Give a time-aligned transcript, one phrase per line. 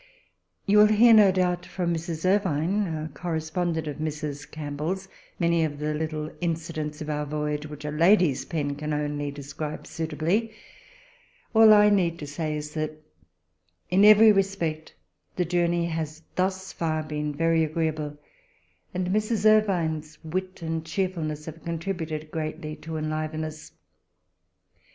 [0.65, 2.25] You will hear, no doubt, from Mrs.
[2.27, 4.49] Irvine a correspondent of Mrs.
[4.49, 9.29] Campbell's many of the little incidents of our voyage, which a lady's pen can only
[9.29, 10.53] describe suitably.
[11.53, 12.93] All I need say is that,
[13.91, 14.95] in every respect,
[15.35, 18.17] the journey has thus far been very agreeable,
[18.95, 19.45] and Mrs.
[19.47, 23.71] Irvine's wit and cheerfulness have con tributed greatly to enliven us.